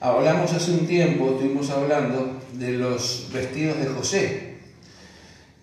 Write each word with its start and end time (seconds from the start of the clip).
hablamos 0.00 0.52
hace 0.52 0.72
un 0.72 0.86
tiempo, 0.86 1.30
estuvimos 1.30 1.70
hablando 1.70 2.40
de 2.52 2.72
los 2.72 3.28
vestidos 3.32 3.78
de 3.78 3.86
José. 3.86 4.56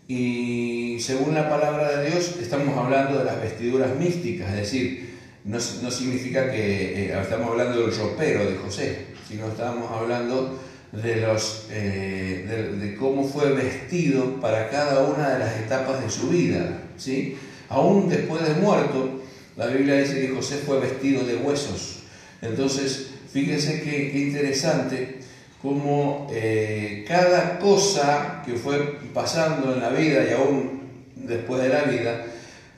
Y 0.07 0.97
según 0.99 1.33
la 1.33 1.49
palabra 1.49 1.99
de 1.99 2.09
Dios, 2.09 2.35
estamos 2.41 2.77
hablando 2.77 3.19
de 3.19 3.25
las 3.25 3.41
vestiduras 3.41 3.95
místicas, 3.95 4.49
es 4.49 4.55
decir, 4.57 5.13
no, 5.45 5.59
significa 5.59 6.51
que 6.51 7.05
eh, 7.05 7.19
estamos 7.21 7.51
hablando 7.51 7.81
del 7.81 7.95
ropero 7.95 8.45
de 8.45 8.55
José, 8.57 9.07
sino 9.27 9.47
estamos 9.47 9.91
hablando 9.91 10.59
de, 10.91 11.17
los, 11.17 11.67
eh, 11.71 12.75
de, 12.79 12.95
cómo 12.95 13.27
fue 13.27 13.51
vestido 13.51 14.39
para 14.39 14.69
cada 14.69 15.03
una 15.03 15.31
de 15.31 15.39
las 15.39 15.57
etapas 15.57 16.01
de 16.01 16.09
su 16.09 16.29
vida. 16.29 16.81
¿sí? 16.97 17.37
Aún 17.69 18.09
después 18.09 18.47
de 18.47 18.53
muerto, 18.55 19.21
la 19.57 19.67
Biblia 19.67 19.95
dice 19.95 20.21
que 20.21 20.33
José 20.33 20.57
fue 20.65 20.79
vestido 20.79 21.25
de 21.25 21.35
huesos. 21.35 22.03
Entonces, 22.41 23.12
fíjense 23.33 23.81
qué, 23.81 24.17
interesante 24.19 25.19
cómo 25.61 26.27
eh, 26.31 27.03
cada 27.07 27.59
cosa 27.59 28.43
que 28.45 28.53
fue 28.53 28.99
pasando 29.13 29.73
en 29.73 29.81
la 29.81 29.89
vida 29.89 30.23
y 30.29 30.33
aún 30.33 30.83
después 31.15 31.61
de 31.61 31.69
la 31.69 31.83
vida, 31.83 32.25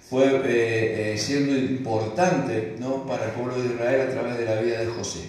fue 0.10 0.41
eh, 0.46 1.16
siendo 1.18 1.58
importante 1.58 2.76
¿no? 2.80 3.05
para 3.08 3.26
el 3.26 3.32
pueblo 3.32 3.62
de 3.62 3.73
Israel 3.73 4.02
a 4.02 4.12
través 4.12 4.38
de 4.38 4.46
la 4.46 4.62
vida 4.62 4.80
de 4.80 4.86
José. 4.88 5.22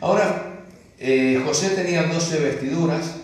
Ahora, 0.00 0.64
eh, 0.98 1.42
José 1.44 1.70
tenía 1.70 2.04
12 2.04 2.40
vestiduras 2.40 3.16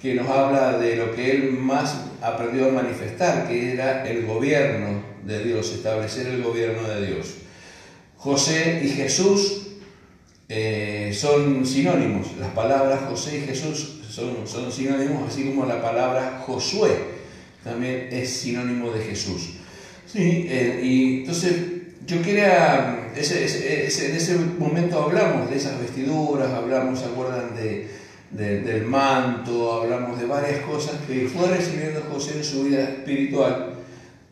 que 0.00 0.14
nos 0.14 0.28
habla 0.28 0.78
de 0.78 0.96
lo 0.96 1.14
que 1.14 1.32
él 1.32 1.52
más 1.52 1.96
aprendió 2.22 2.68
a 2.68 2.72
manifestar, 2.72 3.48
que 3.48 3.72
era 3.72 4.08
el 4.08 4.24
gobierno 4.24 5.02
de 5.24 5.44
Dios, 5.44 5.72
establecer 5.72 6.28
el 6.28 6.42
gobierno 6.42 6.88
de 6.88 7.06
Dios. 7.06 7.34
José 8.16 8.82
y 8.84 8.88
Jesús 8.88 9.66
eh, 10.52 11.12
son 11.14 11.64
sinónimos, 11.64 12.36
las 12.40 12.50
palabras 12.50 13.02
José 13.08 13.38
y 13.38 13.40
Jesús 13.42 14.00
son, 14.10 14.48
son 14.48 14.72
sinónimos, 14.72 15.28
así 15.28 15.44
como 15.44 15.64
la 15.64 15.80
palabra 15.80 16.42
Josué 16.44 16.90
también 17.62 18.08
es 18.10 18.30
sinónimo 18.30 18.90
de 18.90 19.04
Jesús. 19.04 19.50
Sí, 20.06 20.46
eh, 20.48 20.80
y 20.82 21.20
entonces 21.20 21.54
yo 22.04 22.20
quería, 22.20 23.12
ese, 23.16 23.44
en 23.44 24.16
ese 24.16 24.38
momento 24.58 25.00
hablamos 25.00 25.48
de 25.48 25.56
esas 25.56 25.80
vestiduras, 25.80 26.50
hablamos, 26.50 26.98
¿se 26.98 27.04
acuerdan 27.04 27.54
de, 27.54 27.88
del 28.32 28.84
manto? 28.86 29.82
Hablamos 29.82 30.18
de 30.18 30.26
varias 30.26 30.62
cosas 30.62 30.96
que 31.06 31.28
fue 31.28 31.46
recibiendo 31.46 32.02
José 32.12 32.38
en 32.38 32.44
su 32.44 32.64
vida 32.64 32.82
espiritual 32.82 33.74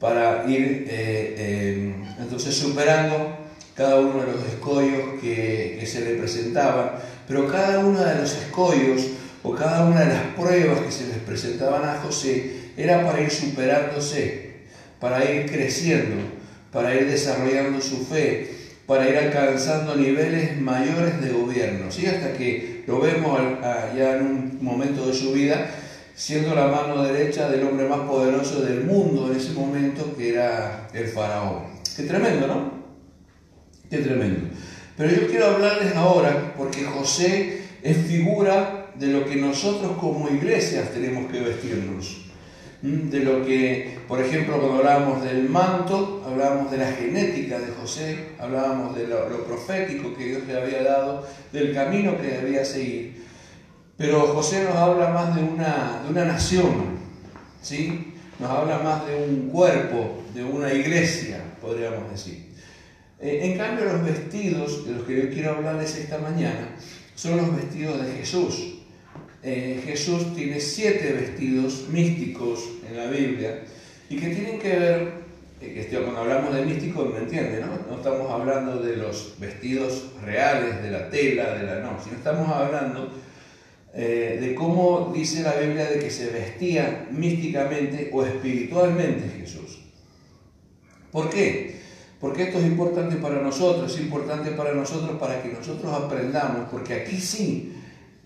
para 0.01 0.51
ir 0.51 0.85
eh, 0.89 1.95
entonces 2.19 2.57
superando 2.57 3.38
cada 3.79 4.01
uno 4.01 4.21
de 4.21 4.33
los 4.33 4.45
escollos 4.45 5.21
que, 5.23 5.83
se 5.87 6.01
le 6.01 6.17
presentaban, 6.17 6.91
pero 7.27 7.49
cada 7.49 7.79
uno 7.79 8.05
de 8.05 8.17
los 8.17 8.37
escollos 8.37 9.07
o 9.43 9.55
cada 9.55 9.87
una 9.87 10.01
de 10.01 10.13
las 10.13 10.23
pruebas 10.37 10.81
que 10.81 10.93
se 10.93 11.07
les 11.07 11.19
presentaban 11.19 11.89
a 11.89 12.01
José 12.01 12.73
era 12.77 13.07
para 13.07 13.23
ir 13.23 13.31
superándose, 13.31 14.57
para 15.01 15.25
ir 15.31 15.51
creciendo 15.51 16.39
para 16.73 16.95
ir 16.95 17.09
desarrollando 17.09 17.81
su 17.81 18.05
fe, 18.05 18.51
para 18.87 19.09
ir 19.09 19.17
alcanzando 19.17 19.97
niveles 19.97 20.61
mayores 20.61 21.21
de 21.21 21.31
gobierno, 21.31 21.91
¿sí? 21.91 22.07
hasta 22.07 22.33
que 22.35 22.85
lo 22.87 23.01
vemos 23.01 23.41
ya 23.97 24.17
en 24.17 24.23
un 24.23 24.59
momento 24.61 25.07
de 25.07 25.15
su 25.15 25.33
vida 25.33 25.71
siendo 26.15 26.55
la 26.55 26.67
mano 26.67 27.03
derecha 27.05 27.49
del 27.49 27.67
hombre 27.67 27.89
más 27.89 28.01
poderoso 28.01 28.61
del 28.61 28.85
mundo 28.85 29.31
en 29.31 29.37
ese 29.37 29.53
momento, 29.53 30.17
que 30.17 30.31
era 30.31 30.89
el 30.93 31.07
faraón. 31.07 31.65
Qué 31.97 32.03
tremendo, 32.03 32.47
¿no? 32.47 32.78
Qué 33.91 33.99
tremendo. 33.99 34.49
Pero 34.97 35.11
yo 35.11 35.27
quiero 35.29 35.47
hablarles 35.47 35.95
ahora, 35.95 36.55
porque 36.57 36.85
José 36.85 37.63
es 37.83 37.97
figura 38.07 38.93
de 38.95 39.09
lo 39.09 39.25
que 39.25 39.37
nosotros 39.37 39.97
como 39.99 40.29
iglesias 40.29 40.91
tenemos 40.93 41.31
que 41.31 41.41
vestirnos 41.41 42.29
de 42.81 43.21
lo 43.21 43.45
que, 43.45 43.99
por 44.07 44.21
ejemplo, 44.21 44.59
cuando 44.59 44.79
hablábamos 44.79 45.25
del 45.25 45.49
manto, 45.49 46.23
hablábamos 46.25 46.71
de 46.71 46.77
la 46.77 46.93
genética 46.93 47.59
de 47.59 47.73
José, 47.73 48.29
hablábamos 48.39 48.97
de 48.97 49.09
lo, 49.09 49.45
profético 49.45 50.15
que 50.17 50.27
Dios 50.27 50.43
le 50.47 50.57
había 50.57 50.83
dado, 50.85 51.27
del 51.53 51.75
camino 51.75 52.17
que 52.17 52.29
debía 52.29 52.65
seguir. 52.65 53.25
Pero 53.97 54.29
José 54.29 54.63
nos 54.63 54.77
habla 54.77 55.09
más 55.09 55.35
de 55.35 55.43
una, 55.43 56.03
de 56.05 56.11
una 56.11 56.25
nación, 56.25 56.99
¿sí? 57.61 58.15
nos 58.39 58.49
habla 58.49 58.79
más 58.79 59.05
de 59.09 59.17
un 59.17 59.49
cuerpo, 59.49 60.23
de 60.33 60.45
una 60.45 60.73
iglesia, 60.73 61.43
podríamos 61.61 62.09
decir. 62.13 62.48
Eh, 63.21 63.41
en 63.43 63.59
cambio, 63.59 63.85
los 63.87 64.05
vestidos 64.05 64.87
de 64.87 64.93
los 64.95 65.05
que 65.05 65.17
yo 65.17 65.31
quiero 65.31 65.57
hablarles 65.57 65.97
esta 65.97 66.19
mañana 66.19 66.77
son 67.17 67.37
los 67.37 67.55
vestidos 67.57 68.05
de 68.05 68.13
Jesús. 68.13 68.75
Eh, 69.43 69.83
Jesús 69.85 70.35
tiene 70.35 70.61
siete 70.61 71.13
vestidos 71.13 71.89
místicos 71.89 72.65
en 72.89 72.97
la 72.97 73.07
Biblia 73.07 73.63
y 74.09 74.17
que 74.17 74.29
tienen 74.29 74.59
que 74.61 74.79
ver, 74.79 75.13
eh, 75.61 75.87
que 75.91 75.97
cuando 75.97 76.21
hablamos 76.21 76.55
de 76.55 76.65
místico 76.65 77.07
me 77.07 77.19
entiende, 77.19 77.61
¿no? 77.61 77.91
No 77.91 77.97
estamos 77.97 78.31
hablando 78.31 78.81
de 78.81 78.97
los 78.97 79.35
vestidos 79.39 80.13
reales, 80.25 80.81
de 80.81 80.91
la 80.91 81.11
tela, 81.11 81.55
de 81.55 81.67
la 81.67 81.81
no, 81.81 82.03
sino 82.03 82.17
estamos 82.17 82.49
hablando 82.49 83.13
de 83.91 84.55
cómo 84.57 85.13
dice 85.13 85.43
la 85.43 85.55
Biblia 85.55 85.91
de 85.91 85.99
que 85.99 86.11
se 86.11 86.31
vestía 86.31 87.09
místicamente 87.11 88.11
o 88.13 88.25
espiritualmente 88.25 89.29
Jesús. 89.41 89.81
¿Por 91.11 91.31
qué? 91.31 91.79
Porque 92.21 92.45
esto 92.45 92.59
es 92.59 92.67
importante 92.67 93.17
para 93.17 93.41
nosotros, 93.41 93.95
es 93.95 94.01
importante 94.01 94.51
para 94.53 94.75
nosotros 94.75 95.19
para 95.19 95.41
que 95.43 95.51
nosotros 95.51 95.93
aprendamos, 95.93 96.69
porque 96.71 96.95
aquí 96.95 97.17
sí 97.21 97.75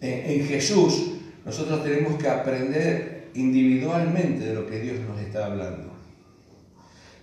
en 0.01 0.47
Jesús, 0.47 1.13
nosotros 1.45 1.83
tenemos 1.85 2.21
que 2.21 2.29
aprender 2.29 3.29
individualmente 3.35 4.47
de 4.47 4.55
lo 4.55 4.67
que 4.67 4.81
Dios 4.81 4.99
nos 5.09 5.21
está 5.21 5.47
hablando. 5.47 5.93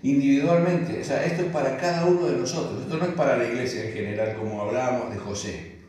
Individualmente, 0.02 1.02
o 1.02 1.04
sea, 1.04 1.26
esto 1.26 1.44
es 1.44 1.52
para 1.52 1.78
cada 1.78 2.06
uno 2.06 2.28
de 2.28 2.38
nosotros, 2.38 2.82
esto 2.84 2.98
no 2.98 3.06
es 3.06 3.14
para 3.14 3.38
la 3.38 3.46
iglesia 3.46 3.86
en 3.86 3.94
general, 3.94 4.36
como 4.38 4.62
hablábamos 4.62 5.12
de 5.12 5.18
José. 5.18 5.80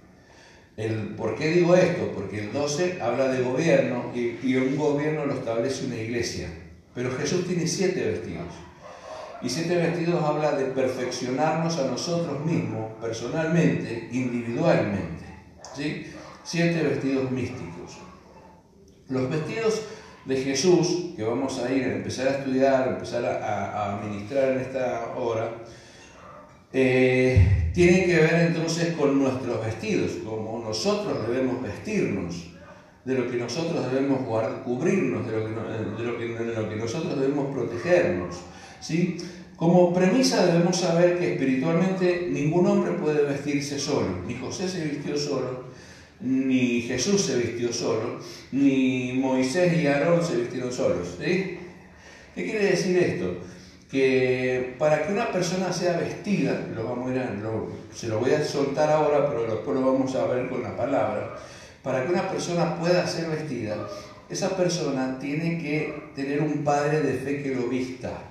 El, 0.77 1.15
¿Por 1.15 1.37
qué 1.37 1.51
digo 1.51 1.77
esto? 1.77 2.11
Porque 2.13 2.41
el 2.41 2.53
12 2.53 3.01
habla 3.01 3.29
de 3.29 3.43
gobierno 3.43 4.11
y, 4.15 4.39
y 4.43 4.57
un 4.57 4.77
gobierno 4.77 5.27
lo 5.27 5.35
establece 5.35 5.87
una 5.87 5.97
iglesia. 5.97 6.49
Pero 6.95 7.11
Jesús 7.17 7.47
tiene 7.47 7.67
siete 7.69 8.05
vestidos. 8.05 8.49
Y 9.43 9.49
siete 9.49 9.77
vestidos 9.77 10.23
habla 10.23 10.53
de 10.53 10.67
perfeccionarnos 10.67 11.79
a 11.79 11.87
nosotros 11.87 12.45
mismos, 12.45 12.93
personalmente, 13.01 14.09
individualmente. 14.13 15.25
¿sí? 15.75 16.07
siete 16.45 16.83
vestidos 16.83 17.31
místicos. 17.31 17.99
Los 19.09 19.31
vestidos 19.31 19.83
de 20.25 20.37
Jesús, 20.37 21.15
que 21.17 21.23
vamos 21.23 21.59
a 21.59 21.73
ir 21.73 21.85
a 21.85 21.97
empezar 21.97 22.29
a 22.29 22.31
estudiar, 22.39 22.89
a 22.89 22.93
empezar 22.93 23.25
a, 23.25 23.95
administrar 23.95 24.53
en 24.53 24.61
esta 24.61 25.15
hora, 25.17 25.53
eh, 26.73 27.71
tienen 27.73 28.07
que 28.07 28.17
ver 28.17 28.35
entonces 28.49 28.95
con 28.95 29.19
nuestros 29.19 29.65
vestidos, 29.65 30.13
como 30.25 30.63
nosotros 30.65 31.27
debemos 31.27 31.63
vestirnos, 31.63 32.47
de 33.05 33.15
lo 33.15 33.31
que 33.31 33.39
nosotros 33.39 33.91
debemos 33.91 34.21
cubrirnos, 34.65 35.27
que, 35.27 35.33
de 35.33 36.55
lo 36.55 36.69
que 36.69 36.77
nosotros 36.77 37.19
debemos 37.19 37.55
protegernos. 37.55 38.37
¿Sí? 38.81 39.19
Como 39.57 39.93
premisa 39.93 40.47
debemos 40.47 40.79
saber 40.79 41.19
que 41.19 41.35
espiritualmente 41.35 42.29
ningún 42.31 42.67
hombre 42.67 42.93
puede 42.93 43.25
vestirse 43.25 43.79
solo, 43.79 44.09
ni 44.27 44.35
José 44.37 44.67
se 44.67 44.85
vistió 44.87 45.17
solo, 45.19 45.65
ni 46.21 46.83
Jesús 46.83 47.21
se 47.21 47.37
vistió 47.37 47.73
solo, 47.73 48.19
ni 48.53 49.13
Moisés 49.15 49.77
y 49.77 49.87
Aarón 49.87 50.25
se 50.25 50.37
vistieron 50.37 50.73
solos. 50.73 51.17
¿Qué 51.19 51.59
quiere 52.35 52.71
decir 52.71 52.97
esto? 52.97 53.37
Que 53.91 54.77
para 54.79 55.07
que 55.07 55.13
una 55.13 55.31
persona 55.31 55.73
sea 55.73 55.99
vestida, 55.99 56.67
lo 56.75 56.85
vamos 56.85 57.11
a 57.11 57.95
se 57.95 58.09
lo 58.09 58.21
voy 58.21 58.33
a 58.33 58.43
soltar 58.43 58.89
ahora, 58.89 59.29
pero 59.29 59.43
después 59.43 59.79
lo 59.79 59.93
vamos 59.93 60.15
a 60.15 60.27
ver 60.27 60.49
con 60.49 60.63
la 60.63 60.75
palabra, 60.75 61.37
para 61.83 62.05
que 62.05 62.13
una 62.13 62.31
persona 62.31 62.79
pueda 62.79 63.07
ser 63.07 63.29
vestida, 63.29 63.77
esa 64.31 64.57
persona 64.57 65.19
tiene 65.19 65.59
que 65.59 66.13
tener 66.15 66.41
un 66.41 66.65
padre 66.65 67.03
de 67.03 67.15
fe 67.15 67.43
que 67.43 67.55
lo 67.55 67.69
vista. 67.69 68.30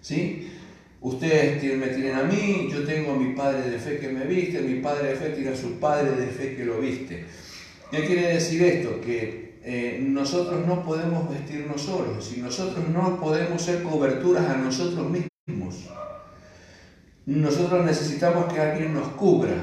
¿Sí? 0.00 0.50
Ustedes 1.02 1.62
me 1.78 1.86
tienen 1.88 2.14
a 2.14 2.24
mí, 2.24 2.68
yo 2.70 2.84
tengo 2.84 3.12
a 3.12 3.16
mi 3.16 3.32
padre 3.34 3.70
de 3.70 3.78
fe 3.78 3.98
que 3.98 4.08
me 4.08 4.26
viste, 4.26 4.60
mi 4.60 4.80
padre 4.80 5.08
de 5.08 5.16
fe 5.16 5.30
tiene 5.30 5.50
a 5.50 5.56
su 5.56 5.78
padre 5.78 6.10
de 6.10 6.26
fe 6.26 6.54
que 6.54 6.64
lo 6.66 6.78
viste. 6.78 7.24
¿Qué 7.90 8.04
quiere 8.04 8.34
decir 8.34 8.62
esto? 8.62 9.00
Que 9.00 9.60
eh, 9.64 9.98
nosotros 10.02 10.66
no 10.66 10.84
podemos 10.84 11.30
vestirnos 11.30 11.80
solos, 11.82 12.32
y 12.36 12.40
nosotros 12.40 12.86
no 12.90 13.18
podemos 13.18 13.62
ser 13.62 13.82
coberturas 13.82 14.46
a 14.46 14.58
nosotros 14.58 15.08
mismos. 15.10 15.88
Nosotros 17.24 17.84
necesitamos 17.84 18.52
que 18.52 18.60
alguien 18.60 18.92
nos 18.92 19.08
cubra. 19.08 19.56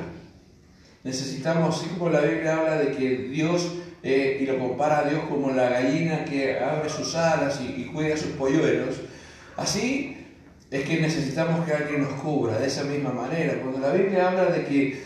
Necesitamos, 1.04 1.80
así 1.80 1.90
como 1.90 2.10
la 2.10 2.22
Biblia 2.22 2.58
habla 2.58 2.80
de 2.80 2.92
que 2.94 3.30
Dios, 3.30 3.74
eh, 4.02 4.40
y 4.42 4.46
lo 4.48 4.58
compara 4.58 5.00
a 5.00 5.10
Dios 5.10 5.22
como 5.30 5.52
la 5.52 5.70
gallina 5.70 6.26
que 6.26 6.58
abre 6.60 6.90
sus 6.90 7.14
alas 7.14 7.62
y, 7.62 7.82
y 7.82 7.86
cuida 7.86 8.18
sus 8.18 8.32
polluelos, 8.32 9.02
así 9.56 10.17
es 10.70 10.84
que 10.84 11.00
necesitamos 11.00 11.66
que 11.66 11.74
alguien 11.74 12.02
nos 12.02 12.14
cubra 12.22 12.60
de 12.60 12.68
esa 12.68 12.84
misma 12.84 13.12
manera. 13.12 13.60
Cuando 13.62 13.80
la 13.80 13.94
Biblia 13.94 14.30
habla 14.30 14.46
de 14.46 14.66
que 14.66 15.02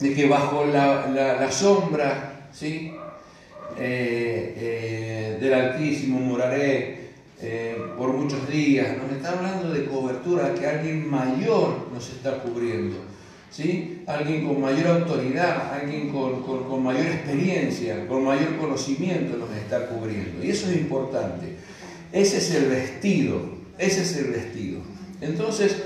de 0.00 0.14
que 0.14 0.26
bajo 0.26 0.64
la, 0.64 1.52
sombra 1.52 2.48
¿sí? 2.52 2.94
Eh, 3.78 4.54
eh, 4.56 5.38
del 5.40 5.54
Altísimo 5.54 6.18
moraré 6.18 7.10
eh, 7.40 7.76
por 7.96 8.12
muchos 8.14 8.48
días. 8.50 8.96
Nos 8.96 9.12
está 9.12 9.32
hablando 9.32 9.70
de 9.70 9.84
cobertura, 9.84 10.54
que 10.54 10.66
alguien 10.66 11.08
mayor 11.08 11.88
nos 11.92 12.08
está 12.10 12.38
cubriendo. 12.42 12.96
¿sí? 13.50 14.02
Alguien 14.06 14.46
con 14.46 14.60
mayor 14.60 14.86
autoridad, 14.88 15.72
alguien 15.74 16.10
con, 16.10 16.42
con 16.42 16.82
mayor 16.82 17.06
experiencia, 17.06 18.06
con 18.08 18.24
mayor 18.24 18.56
conocimiento 18.56 19.36
nos 19.36 19.50
está 19.50 19.86
cubriendo. 19.86 20.42
Y 20.42 20.50
eso 20.50 20.70
es 20.70 20.78
importante. 20.78 21.56
Ese 22.10 22.38
es 22.38 22.54
el 22.54 22.70
vestido, 22.70 23.59
ese 23.80 24.02
es 24.02 24.16
el 24.16 24.30
vestido. 24.30 24.80
Entonces, 25.20 25.76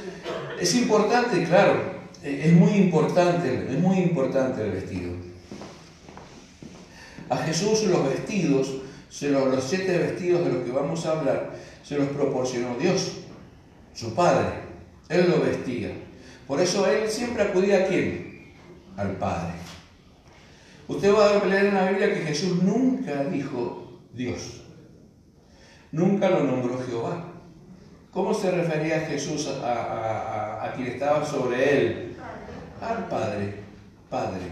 es 0.61 0.75
importante, 0.75 1.45
claro, 1.45 1.81
es 2.23 2.53
muy 2.53 2.73
importante, 2.73 3.67
es 3.71 3.79
muy 3.79 3.99
importante 3.99 4.63
el 4.63 4.73
vestido. 4.73 5.13
A 7.29 7.37
Jesús 7.39 7.85
los 7.85 8.09
vestidos, 8.09 8.83
los 9.21 9.65
siete 9.65 9.97
vestidos 9.97 10.45
de 10.45 10.53
los 10.53 10.65
que 10.65 10.73
vamos 10.73 11.07
a 11.07 11.13
hablar, 11.13 11.55
se 11.85 11.97
los 11.97 12.09
proporcionó 12.09 12.77
Dios, 12.77 13.19
su 13.95 14.13
Padre. 14.15 14.65
Él 15.09 15.31
lo 15.31 15.41
vestía. 15.41 15.93
Por 16.49 16.61
eso 16.61 16.87
Él 16.87 17.09
siempre 17.09 17.45
acudía 17.45 17.85
a 17.85 17.87
quién? 17.87 18.55
Al 18.97 19.13
Padre. 19.13 19.55
Usted 20.89 21.15
va 21.15 21.31
a 21.31 21.45
leer 21.45 21.67
en 21.67 21.75
la 21.75 21.91
Biblia 21.91 22.13
que 22.13 22.21
Jesús 22.21 22.63
nunca 22.63 23.25
dijo 23.25 24.01
Dios. 24.13 24.63
Nunca 25.93 26.29
lo 26.29 26.43
nombró 26.43 26.83
Jehová. 26.87 27.34
¿Cómo 28.15 28.33
se 28.33 28.49
refería 28.53 29.01
Jesús 29.01 29.49
a, 29.61 30.73
quien 30.77 30.87
estaba 30.87 31.27
sobre 31.27 31.77
él? 31.77 32.17
Al 32.81 33.09
Padre, 33.09 33.55
Padre, 34.09 34.47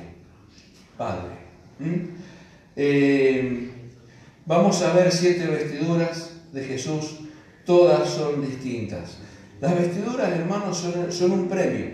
Padre. 0.98 1.30
¿Mm? 1.78 2.08
Eh, 2.74 3.70
vamos 4.46 4.82
a 4.82 4.92
ver 4.94 5.12
siete 5.12 5.46
vestiduras 5.46 6.40
de 6.52 6.64
Jesús, 6.64 7.20
todas 7.64 8.08
son 8.10 8.44
distintas. 8.44 9.18
Las 9.60 9.78
vestiduras, 9.78 10.32
hermanos, 10.32 10.76
son, 10.78 11.12
son 11.12 11.30
un 11.30 11.48
premio. 11.48 11.86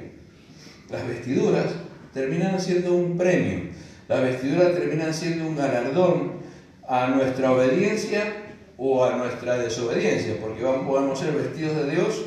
Las 0.89 1.07
vestiduras 1.07 1.67
terminan 2.15 2.59
siendo 2.59 2.95
un 2.95 3.19
premio. 3.19 3.71
Las 4.09 4.23
vestiduras 4.23 4.73
terminan 4.73 5.13
siendo 5.13 5.47
un 5.47 5.57
galardón 5.57 6.33
a 6.89 7.09
nuestra 7.09 7.53
obediencia 7.53 8.38
o 8.79 9.05
a 9.05 9.17
nuestra 9.17 9.59
desobediencia, 9.59 10.41
porque 10.41 10.63
podemos 10.63 11.19
ser 11.19 11.33
vestidos 11.33 11.77
de 11.77 11.91
Dios 11.91 12.23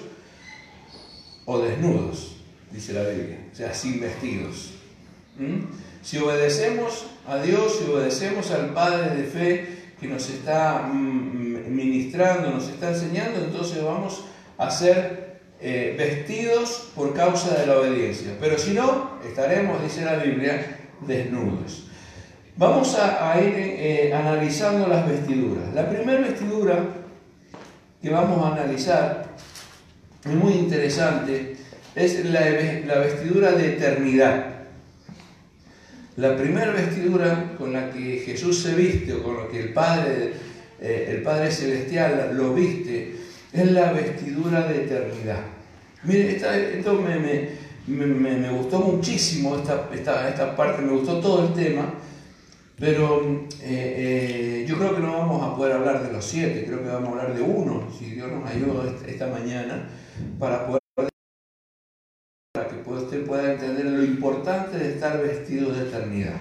o 1.45 1.59
desnudos, 1.59 2.36
dice 2.69 2.94
la 2.94 3.03
Biblia, 3.03 3.39
o 3.51 3.56
sea, 3.56 3.74
sin 3.74 4.01
vestidos. 4.01 4.74
¿Mm? 5.38 5.62
Si 6.03 6.18
obedecemos 6.18 7.06
a 7.25 7.38
Dios, 7.38 7.80
si 7.80 7.89
obedecemos 7.89 8.51
al 8.51 8.74
Padre 8.74 9.15
de 9.15 9.24
fe 9.24 9.68
que 10.00 10.07
nos 10.07 10.30
está 10.30 10.89
mm, 10.92 11.74
ministrando, 11.74 12.51
nos 12.51 12.68
está 12.68 12.89
enseñando, 12.89 13.39
entonces 13.44 13.81
vamos 13.81 14.25
a 14.57 14.69
ser 14.69 15.39
eh, 15.62 15.95
vestidos 15.98 16.89
por 16.95 17.13
causa 17.13 17.56
de 17.56 17.68
la 17.68 17.80
obediencia. 17.80 18.36
Pero 18.39 18.57
si 18.57 18.74
no, 18.74 19.19
estaremos, 19.25 19.81
dice 19.81 20.03
la 20.03 20.18
Biblia, 20.18 20.80
desnudos. 21.07 21.90
Vamos 22.57 22.95
a, 22.95 23.39
ir 23.42 23.53
eh, 23.56 24.13
analizando 24.13 24.88
las 24.88 25.07
vestiduras. 25.07 25.74
La 25.74 25.89
primera 25.89 26.19
vestidura 26.19 27.01
que 28.01 28.09
vamos 28.09 28.44
a 28.44 28.53
analizar, 28.53 29.36
es 30.25 30.33
muy 30.33 30.53
interesante, 30.53 31.56
es 31.95 32.25
la, 32.25 32.39
vestidura 33.00 33.51
de 33.51 33.74
eternidad. 33.74 34.45
La 36.18 36.36
primera 36.36 36.71
vestidura 36.71 37.53
con 37.57 37.74
la 37.74 37.92
que 37.92 38.24
Jesús 38.25 38.63
se 38.63 38.75
viste 38.75 39.13
o 39.13 39.24
con 39.24 39.38
la 39.38 39.48
que 39.48 39.59
el 39.62 39.74
Padre, 39.74 40.33
eh, 40.80 41.07
el 41.09 41.21
Padre 41.21 41.51
Celestial 41.51 42.31
lo 42.33 42.53
viste, 42.53 43.15
es 43.53 43.71
la 43.71 43.92
vestidura 43.94 44.68
de 44.68 44.86
eternidad. 44.86 45.42
Mire, 46.03 46.36
esto 46.77 46.94
me, 46.94 48.50
gustó 48.50 48.80
muchísimo, 48.80 49.57
esta, 49.57 49.89
esta, 49.94 50.30
esta 50.30 50.56
parte, 50.56 50.81
me 50.81 50.94
gustó 50.94 51.19
todo 51.19 51.48
el 51.48 51.53
tema, 51.53 51.94
pero 52.81 53.21
eh, 53.61 54.63
eh, 54.63 54.65
yo 54.67 54.75
creo 54.75 54.95
que 54.95 55.01
no 55.01 55.15
vamos 55.15 55.43
a 55.43 55.55
poder 55.55 55.73
hablar 55.73 56.01
de 56.03 56.11
los 56.11 56.25
siete, 56.25 56.65
creo 56.65 56.81
que 56.81 56.89
vamos 56.89 57.09
a 57.09 57.11
hablar 57.11 57.35
de 57.35 57.43
uno, 57.43 57.87
si 57.95 58.05
Dios 58.05 58.31
nos 58.31 58.49
ayuda 58.49 58.91
esta 59.07 59.27
mañana, 59.27 59.87
para 60.39 60.65
poder 60.65 60.81
para 62.51 62.67
que 62.67 62.89
usted 62.89 63.27
pueda 63.27 63.53
entender 63.53 63.85
lo 63.85 64.03
importante 64.03 64.79
de 64.79 64.93
estar 64.95 65.21
vestido 65.21 65.71
de 65.71 65.89
eternidad. 65.89 66.37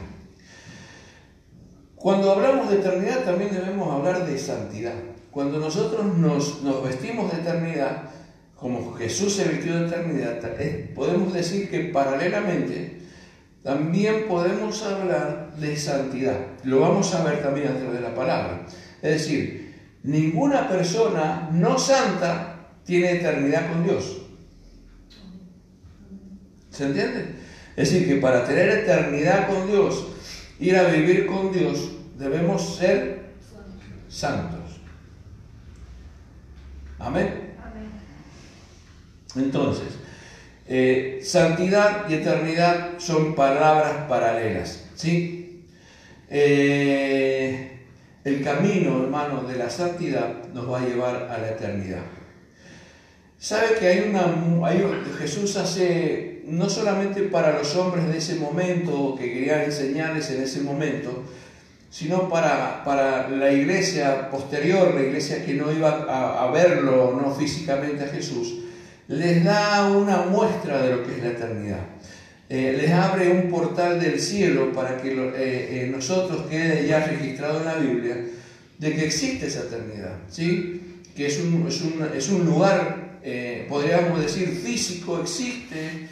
Cuando 1.94 2.32
hablamos 2.32 2.70
de 2.70 2.76
eternidad 2.76 3.22
también 3.25 3.52
debemos 3.52 3.92
hablar 3.92 4.26
de 4.26 4.38
santidad. 4.38 4.94
Cuando 5.31 5.58
nosotros 5.58 6.16
nos, 6.16 6.62
nos 6.62 6.82
vestimos 6.82 7.31
de 7.31 7.42
eternidad, 7.42 8.04
como 8.56 8.94
Jesús 8.94 9.34
se 9.34 9.46
vistió 9.46 9.78
de 9.78 9.88
eternidad, 9.88 10.40
podemos 10.94 11.34
decir 11.34 11.70
que 11.70 11.81
paralelamente 11.81 13.00
también 13.62 14.27
podemos 14.27 14.83
hablar 14.83 15.55
de 15.57 15.77
santidad. 15.77 16.39
Lo 16.65 16.81
vamos 16.81 17.15
a 17.15 17.23
ver 17.25 17.43
también 17.43 17.69
a 17.69 17.77
través 17.77 17.93
de 17.95 18.01
la 18.01 18.15
palabra. 18.15 18.67
Es 19.03 19.12
decir, 19.23 19.75
ninguna 20.03 20.69
persona 20.69 21.51
no 21.53 21.79
santa 21.79 22.57
tiene 22.85 23.12
eternidad 23.12 23.71
con 23.71 23.85
Dios. 23.85 24.23
¿Se 26.71 26.87
entiende? 26.87 27.35
Es 27.77 27.91
decir, 27.93 28.09
que 28.09 28.17
para 28.17 28.45
tener 28.45 28.69
eternidad 28.71 29.49
con 29.49 29.67
Dios, 29.67 30.07
ir 30.59 30.77
a 30.77 30.85
vivir 30.85 31.27
con 31.27 31.53
Dios, 31.53 31.91
debemos 32.19 32.77
ser 32.77 33.33
santos. 34.09 34.81
Amén. 36.99 37.55
Entonces, 39.37 39.89
eh, 40.72 41.19
santidad 41.25 42.08
y 42.08 42.14
eternidad 42.14 42.90
son 42.99 43.34
palabras 43.34 44.06
paralelas. 44.08 44.84
¿sí? 44.94 45.64
Eh, 46.31 47.81
el 48.22 48.44
camino, 48.44 49.02
hermano, 49.02 49.43
de 49.43 49.56
la 49.56 49.69
santidad 49.69 50.44
nos 50.55 50.70
va 50.70 50.81
a 50.81 50.87
llevar 50.87 51.28
a 51.28 51.38
la 51.38 51.50
eternidad. 51.50 52.02
¿Sabe 53.37 53.78
que 53.81 53.88
hay 53.88 54.08
una... 54.11 54.22
Jesús 55.19 55.56
hace, 55.56 56.43
no 56.44 56.70
solamente 56.70 57.23
para 57.23 57.58
los 57.58 57.75
hombres 57.75 58.06
de 58.06 58.19
ese 58.19 58.37
momento, 58.37 59.16
que 59.19 59.32
querían 59.32 59.62
enseñarles 59.62 60.31
en 60.31 60.43
ese 60.43 60.61
momento, 60.61 61.25
sino 61.90 62.28
para, 62.28 62.85
para 62.85 63.28
la 63.28 63.50
iglesia 63.50 64.30
posterior, 64.30 64.95
la 64.95 65.02
iglesia 65.02 65.45
que 65.45 65.54
no 65.54 65.73
iba 65.73 66.06
a, 66.09 66.45
a 66.45 66.50
verlo 66.52 67.18
no 67.21 67.35
físicamente 67.35 68.04
a 68.04 68.09
Jesús, 68.09 68.60
les 69.11 69.43
da 69.43 69.90
una 69.90 70.23
muestra 70.23 70.83
de 70.83 70.95
lo 70.95 71.05
que 71.05 71.17
es 71.17 71.23
la 71.23 71.31
eternidad. 71.31 71.81
Eh, 72.49 72.75
les 72.81 72.90
abre 72.93 73.29
un 73.29 73.50
portal 73.50 74.00
del 74.00 74.21
cielo 74.21 74.73
para 74.73 75.02
que 75.02 75.11
eh, 75.11 75.35
eh, 75.37 75.90
nosotros 75.93 76.47
quede 76.49 76.87
ya 76.87 77.05
registrado 77.05 77.59
en 77.59 77.64
la 77.64 77.75
Biblia 77.75 78.17
de 78.79 78.95
que 78.95 79.05
existe 79.05 79.49
esa 79.49 79.62
eternidad, 79.62 80.17
¿sí? 80.29 81.02
que 81.17 81.26
es 81.26 81.40
un, 81.40 81.67
es 81.67 81.81
un, 81.83 82.09
es 82.17 82.29
un 82.31 82.47
lugar, 82.47 83.19
podríamos 83.69 84.21
decir, 84.21 84.49
físico, 84.49 85.21
existe, 85.21 86.09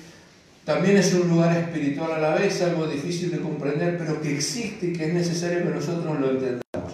también 0.64 0.98
es 0.98 1.14
un 1.14 1.28
lugar 1.28 1.56
espiritual 1.56 2.12
a 2.12 2.18
la 2.18 2.34
vez, 2.34 2.60
algo 2.62 2.86
difícil 2.86 3.30
de 3.30 3.38
comprender, 3.38 3.96
pero 3.96 4.20
que 4.20 4.34
existe 4.34 4.88
y 4.88 4.92
que 4.92 5.06
es 5.06 5.14
necesario 5.14 5.62
que 5.62 5.70
nosotros 5.70 6.20
lo 6.20 6.30
entendamos. 6.32 6.92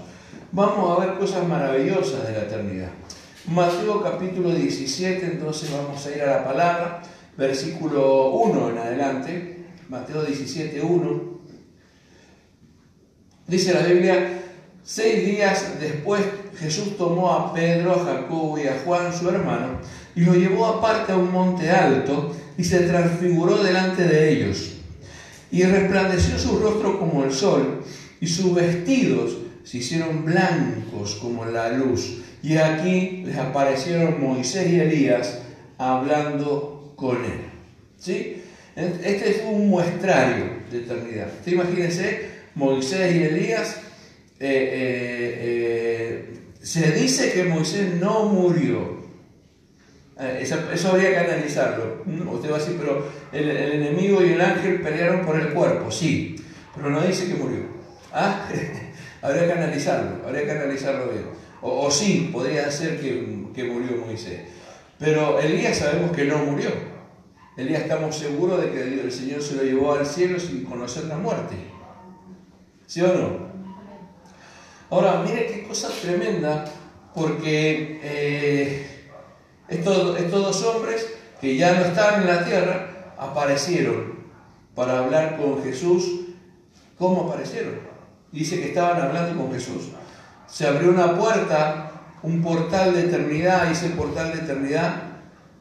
Vamos 0.52 0.96
a 0.96 1.04
ver 1.04 1.18
cosas 1.18 1.48
maravillosas 1.48 2.28
de 2.28 2.32
la 2.34 2.42
eternidad. 2.44 2.90
Mateo 3.46 4.02
capítulo 4.02 4.54
17, 4.54 5.26
entonces 5.26 5.70
vamos 5.70 6.06
a 6.06 6.16
ir 6.16 6.22
a 6.22 6.38
la 6.38 6.44
palabra, 6.44 7.02
versículo 7.36 8.30
1 8.30 8.70
en 8.70 8.78
adelante, 8.78 9.56
Mateo 9.90 10.22
17, 10.22 10.80
1. 10.80 11.40
Dice 13.46 13.74
la 13.74 13.82
Biblia, 13.82 14.40
seis 14.82 15.26
días 15.26 15.78
después 15.78 16.22
Jesús 16.58 16.96
tomó 16.96 17.30
a 17.32 17.52
Pedro, 17.52 17.92
a 17.92 18.04
Jacobo 18.06 18.58
y 18.58 18.66
a 18.66 18.80
Juan, 18.82 19.12
su 19.12 19.28
hermano, 19.28 19.78
y 20.16 20.22
lo 20.22 20.34
llevó 20.34 20.64
aparte 20.64 21.12
a 21.12 21.18
un 21.18 21.30
monte 21.30 21.70
alto 21.70 22.34
y 22.56 22.64
se 22.64 22.80
transfiguró 22.80 23.62
delante 23.62 24.04
de 24.04 24.32
ellos. 24.32 24.72
Y 25.50 25.64
resplandeció 25.64 26.38
su 26.38 26.60
rostro 26.60 26.98
como 26.98 27.24
el 27.24 27.32
sol, 27.32 27.84
y 28.22 28.26
sus 28.26 28.54
vestidos 28.54 29.36
se 29.64 29.78
hicieron 29.78 30.24
blancos 30.24 31.16
como 31.16 31.44
la 31.44 31.68
luz. 31.68 32.23
Y 32.44 32.58
aquí 32.58 33.22
les 33.24 33.38
aparecieron 33.38 34.20
Moisés 34.20 34.70
y 34.70 34.78
Elías 34.78 35.38
hablando 35.78 36.92
con 36.94 37.24
él. 37.24 37.40
¿Sí? 37.98 38.42
Este 38.76 39.30
es 39.30 39.42
un 39.46 39.70
muestrario 39.70 40.50
de 40.70 40.78
eternidad. 40.80 41.28
Imagínense, 41.46 42.28
Moisés 42.54 43.14
y 43.14 43.22
Elías, 43.22 43.80
eh, 44.38 44.50
eh, 44.50 45.38
eh, 45.40 46.38
se 46.60 46.92
dice 46.92 47.32
que 47.32 47.44
Moisés 47.44 47.94
no 47.94 48.26
murió. 48.26 49.02
Eso, 50.38 50.90
habría 50.90 51.12
que 51.12 51.32
analizarlo. 51.32 52.04
Usted 52.30 52.50
va 52.50 52.56
a 52.56 52.58
decir, 52.58 52.76
pero 52.78 53.10
el, 53.32 53.48
el, 53.48 53.72
enemigo 53.72 54.22
y 54.22 54.32
el 54.34 54.40
ángel 54.42 54.82
pelearon 54.82 55.24
por 55.24 55.40
el 55.40 55.48
cuerpo, 55.54 55.90
sí, 55.90 56.36
pero 56.76 56.90
no 56.90 57.00
dice 57.00 57.26
que 57.26 57.42
murió. 57.42 57.62
¿Ah? 58.12 58.46
habría 59.22 59.46
que 59.46 59.52
analizarlo, 59.52 60.26
habría 60.26 60.44
que 60.44 60.50
analizarlo 60.50 61.08
bien. 61.08 61.43
O, 61.66 61.90
sí, 61.90 62.28
podría 62.30 62.70
ser 62.70 63.00
que, 63.00 63.48
que, 63.54 63.64
murió 63.64 63.96
Moisés. 64.04 64.42
Pero 64.98 65.40
Elías 65.40 65.78
sabemos 65.78 66.14
que 66.14 66.26
no 66.26 66.36
murió. 66.36 66.68
Elías 67.56 67.82
estamos 67.84 68.14
seguros 68.16 68.60
de 68.60 68.70
que 68.70 68.82
el 68.82 69.10
Señor 69.10 69.40
se 69.40 69.54
lo 69.54 69.62
llevó 69.62 69.94
al 69.94 70.04
cielo 70.04 70.38
sin 70.38 70.64
conocer 70.64 71.04
la 71.04 71.16
muerte. 71.16 71.54
¿Sí 72.86 73.00
o 73.00 73.06
no? 73.06 73.54
Ahora, 74.90 75.22
mire 75.26 75.46
qué 75.46 75.66
cosa 75.66 75.88
tremenda, 76.02 76.66
porque 77.14 77.98
eh, 78.02 78.86
estos, 79.66 80.20
estos 80.20 80.42
dos 80.42 80.62
hombres 80.64 81.14
que 81.40 81.56
ya 81.56 81.72
no 81.72 81.86
estaban 81.86 82.20
en 82.20 82.26
la 82.26 82.44
tierra, 82.44 83.14
aparecieron 83.16 84.18
para 84.74 84.98
hablar 84.98 85.38
con 85.38 85.62
Jesús. 85.62 86.26
¿Cómo 86.98 87.22
aparecieron? 87.22 87.80
Dice 88.32 88.60
que 88.60 88.68
estaban 88.68 89.00
hablando 89.00 89.42
con 89.42 89.50
Jesús. 89.50 89.92
Se 90.54 90.68
abrió 90.68 90.90
una 90.90 91.16
puerta, 91.16 91.90
un 92.22 92.40
portal 92.40 92.94
de 92.94 93.06
eternidad, 93.06 93.68
y 93.68 93.72
ese 93.72 93.88
portal 93.88 94.32
de 94.32 94.38
eternidad 94.38 95.02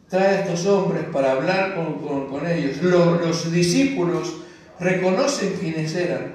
trae 0.08 0.28
a 0.28 0.40
estos 0.42 0.68
hombres 0.68 1.06
para 1.12 1.32
hablar 1.32 1.74
con, 1.74 2.46
ellos. 2.46 2.80
Los, 2.84 3.20
los, 3.20 3.52
discípulos 3.52 4.42
reconocen 4.80 5.54
quiénes 5.60 5.96
eran. 5.96 6.34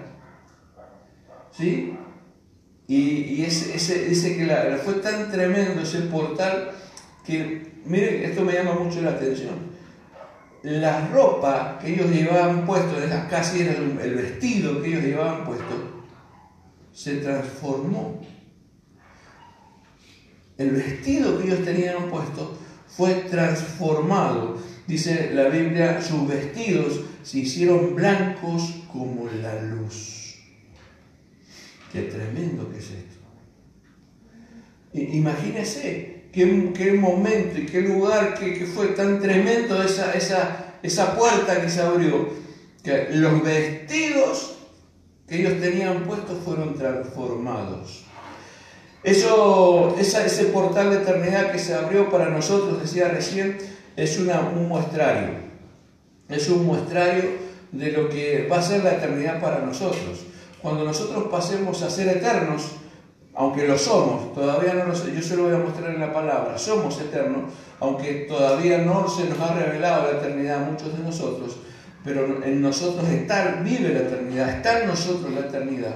¿Sí? 1.57 1.97
Y, 2.89 3.45
ese, 3.45 3.77
ese, 3.77 4.37
que 4.37 4.81
fue 4.85 4.95
tan 4.95 5.31
tremendo 5.31 5.83
ese 5.83 6.01
portal 6.01 6.73
que, 7.25 7.81
miren, 7.85 8.25
esto 8.25 8.43
me 8.43 8.55
llama 8.55 8.75
mucho 8.75 9.03
la 9.03 9.11
atención. 9.11 9.55
La 10.65 11.07
ropa 11.07 11.79
que 11.81 11.95
ellos 11.95 12.11
llevaban 12.11 12.67
puesto, 12.67 12.97
casi 13.31 13.61
era 13.61 13.75
el 13.75 14.15
vestido 14.17 14.83
que 14.83 14.89
ellos 14.89 15.05
llevaban 15.05 15.45
puesto, 15.45 16.03
se 16.93 17.19
transformó. 17.19 18.21
El 20.59 20.73
vestido 20.73 21.39
que 21.39 21.47
ellos 21.47 21.65
tenían 21.65 22.11
puesto 22.11 22.59
fue 22.89 23.15
transformado. 23.31 24.59
Dice 24.89 25.31
la 25.33 25.49
Biblia, 25.49 26.03
sus 26.03 26.27
vestidos 26.27 27.01
se 27.23 27.39
hicieron 27.39 27.95
blancos 27.95 28.83
como 28.93 29.29
la 29.41 29.63
luz. 29.63 30.35
Qué 31.93 32.03
tremendo 32.03 32.69
que 32.71 32.79
es 32.79 32.91
esto. 32.91 33.19
Imagínese 34.93 36.25
qué, 36.33 36.73
qué 36.75 36.93
momento 36.95 37.59
y 37.61 37.67
qué 37.67 37.83
lugar 37.83 38.35
que, 38.39 38.67
fue 38.67 38.89
tan 38.89 39.21
tremendo 39.21 39.83
esa, 39.83 40.13
esa, 40.13 40.75
esa 40.83 41.17
puerta 41.17 41.61
que 41.61 41.71
se 41.71 41.83
abrió. 41.83 42.31
Que 42.83 43.09
los 43.13 43.43
vestidos 43.43 44.59
que 45.29 45.41
ellos 45.41 45.61
tenían 45.61 46.05
puestos 46.05 46.43
fueron 46.43 46.75
transformados. 46.75 48.05
Eso, 49.03 49.97
ese 49.99 50.45
portal 50.47 50.91
de 50.91 50.97
eternidad 50.97 51.53
que 51.53 51.59
se 51.59 51.75
abrió 51.75 52.11
para 52.11 52.29
nosotros, 52.29 52.81
decía 52.83 53.09
recién, 53.09 53.59
es 53.97 54.19
un 54.19 54.69
muestrario. 54.69 55.49
Es 56.29 56.49
un 56.49 56.67
muestrario 56.67 57.25
de 57.73 57.93
lo 57.93 58.09
que 58.09 58.49
va 58.51 58.59
a 58.59 58.63
ser 58.63 58.83
la 58.83 58.95
eternidad 58.95 59.41
para 59.41 59.61
nosotros 59.61 60.29
cuando 60.61 60.85
nosotros 60.85 61.25
pasemos 61.31 61.83
a 61.83 61.91
ser 61.91 62.09
eternos, 62.09 62.73
aunque 63.35 63.69
lo 63.69 63.79
somos, 63.79 64.35
todavía 64.35 64.75
no 64.75 64.87
lo 64.87 64.95
sé, 64.95 65.15
yo 65.15 65.23
se 65.23 65.37
lo 65.37 65.45
voy 65.45 65.55
a 65.55 65.59
mostrar 65.59 65.95
en 65.95 66.01
la 66.01 66.13
palabra, 66.13 66.59
somos 66.59 67.01
eternos, 67.01 67.53
aunque 67.79 68.27
todavía 68.29 68.79
no 68.79 69.09
se 69.09 69.25
nos 69.29 69.39
ha 69.39 69.55
revelado 69.55 70.13
la 70.13 70.19
eternidad 70.19 70.65
a 70.65 70.71
muchos 70.71 70.97
de 70.97 71.05
nosotros, 71.05 71.57
pero 72.05 72.43
en 72.43 72.61
nosotros 72.61 73.09
está, 73.09 73.61
vive 73.63 73.91
la 73.91 74.01
eternidad, 74.01 74.49
está 74.49 74.81
en 74.81 74.89
nosotros 74.89 75.33
la 75.33 75.41
eternidad. 75.41 75.95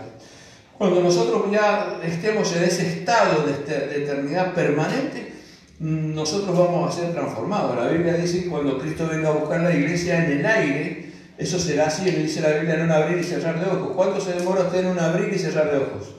Cuando 0.83 1.01
nosotros 1.01 1.45
ya 1.53 2.01
estemos 2.03 2.57
en 2.57 2.65
ese 2.65 2.89
estado 2.89 3.47
de, 3.47 3.53
este, 3.53 3.87
de 3.87 4.03
eternidad 4.03 4.53
permanente, 4.53 5.33
nosotros 5.79 6.59
vamos 6.59 6.91
a 6.91 7.01
ser 7.01 7.13
transformados. 7.13 7.77
La 7.77 7.87
Biblia 7.87 8.15
dice 8.15 8.43
que 8.43 8.51
cuando 8.51 8.81
Cristo 8.81 9.07
venga 9.07 9.29
a 9.29 9.33
buscar 9.35 9.61
la 9.61 9.73
iglesia 9.73 10.25
en 10.25 10.41
el 10.41 10.45
aire, 10.45 11.13
eso 11.39 11.61
será 11.61 11.87
así, 11.87 12.11
le 12.11 12.25
dice 12.25 12.41
la 12.41 12.49
Biblia, 12.49 12.75
en 12.75 12.83
un 12.83 12.91
abrir 12.91 13.19
y 13.19 13.23
cerrar 13.23 13.61
de 13.61 13.71
ojos. 13.71 13.93
¿Cuánto 13.95 14.21
se 14.21 14.33
demora 14.33 14.63
usted 14.63 14.81
en 14.81 14.87
un 14.89 14.99
abrir 14.99 15.33
y 15.33 15.39
cerrar 15.39 15.71
de 15.71 15.77
ojos? 15.77 16.17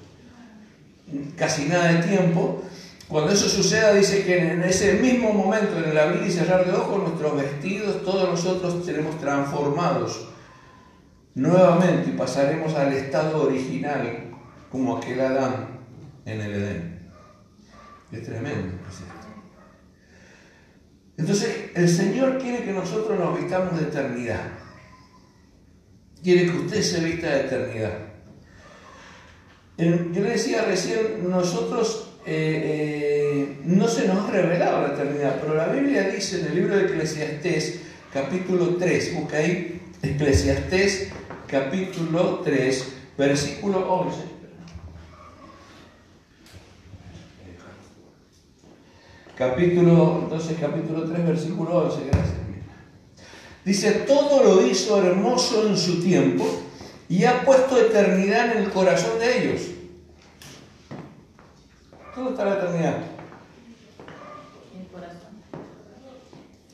Casi 1.36 1.66
nada 1.66 1.92
de 1.92 2.08
tiempo. 2.08 2.64
Cuando 3.10 3.34
eso 3.34 3.50
suceda, 3.50 3.94
dice 3.94 4.24
que 4.24 4.38
en 4.38 4.64
ese 4.64 4.94
mismo 4.94 5.34
momento, 5.34 5.78
en 5.78 5.90
el 5.90 5.98
abrir 5.98 6.24
y 6.26 6.32
cerrar 6.32 6.66
de 6.66 6.72
ojos, 6.72 7.04
nuestros 7.04 7.36
vestidos, 7.36 8.02
todos 8.06 8.30
nosotros 8.30 8.86
seremos 8.86 9.20
transformados 9.20 10.30
nuevamente 11.36 12.12
y 12.12 12.14
pasaremos 12.14 12.74
al 12.76 12.94
estado 12.94 13.44
original, 13.44 14.30
como 14.74 14.98
aquel 14.98 15.22
Adán 15.22 15.80
en 16.26 16.42
el 16.42 16.52
Edén. 16.52 17.10
Es 18.12 18.26
tremendo, 18.26 18.74
Entonces, 21.16 21.72
el 21.76 21.88
Señor 21.88 22.40
quiere 22.40 22.66
que 22.66 22.74
nosotros 22.74 23.18
nos 23.18 23.40
vistamos 23.40 23.80
de 23.80 23.88
eternidad 23.88 24.64
quiere 26.24 26.46
que 26.46 26.58
usted 26.58 26.82
se 26.82 27.02
vista 27.02 27.28
de 27.28 27.42
eternidad. 27.42 27.98
Yo 29.78 30.22
le 30.22 30.30
decía 30.30 30.64
recién, 30.64 31.30
nosotros 31.30 32.14
eh, 32.26 32.62
eh, 32.64 33.58
no 33.66 33.88
se 33.88 34.08
nos 34.08 34.30
ha 34.30 34.32
revelado 34.32 34.88
la 34.88 34.94
eternidad, 34.94 35.40
pero 35.42 35.56
la 35.56 35.68
Biblia 35.68 36.10
dice 36.10 36.40
en 36.40 36.48
el 36.48 36.56
libro 36.56 36.78
de 36.78 36.86
Eclesiastés, 36.86 37.82
capítulo 38.14 38.78
3, 38.78 39.16
busca 39.16 39.38
ahí 39.38 39.82
Eclesiastés, 40.02 41.10
capítulo 41.48 42.42
3, 42.44 42.94
versículo 43.18 43.92
11. 43.92 44.43
Capítulo, 49.38 50.20
entonces 50.24 50.58
capítulo 50.62 51.06
3, 51.06 51.26
versículo 51.26 51.78
11, 51.86 52.06
gracias. 52.12 52.34
Dice, 53.66 53.92
todo 54.06 54.44
lo 54.44 54.66
hizo 54.66 55.02
hermoso 55.02 55.68
en 55.68 55.78
su 55.78 56.04
tiempo 56.04 56.46
y 57.10 57.24
ha 57.24 57.44
puesto 57.44 57.80
eternidad 57.80 58.52
en 58.52 58.64
el 58.64 58.70
corazón 58.70 59.18
de 59.20 59.38
ellos. 59.40 59.62
¿Dónde 62.16 62.32
está 62.32 62.46
la 62.46 62.56
eternidad? 62.56 62.98
En 64.74 64.82
el 64.82 64.88
corazón. 64.88 65.32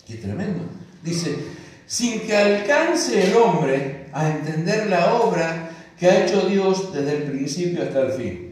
Qué 0.05 0.15
tremendo. 0.15 0.63
Dice, 1.01 1.37
sin 1.85 2.21
que 2.21 2.35
alcance 2.35 3.29
el 3.29 3.37
hombre 3.37 4.07
a 4.11 4.29
entender 4.29 4.87
la 4.87 5.13
obra 5.13 5.69
que 5.97 6.07
ha 6.07 6.25
hecho 6.25 6.41
Dios 6.41 6.91
desde 6.93 7.17
el 7.17 7.23
principio 7.31 7.83
hasta 7.83 8.01
el 8.01 8.11
fin. 8.11 8.48